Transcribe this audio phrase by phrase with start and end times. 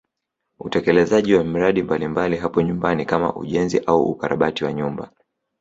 [0.59, 5.11] Utekelezaji wa miradi mbalimbali hapo nyumbani kama ujenzi au ukarabati wa nyumba